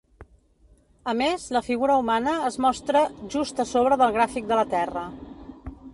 [1.11, 3.03] A més, la figura humana es mostra
[3.35, 5.05] just a sobre del gràfic de la Terra.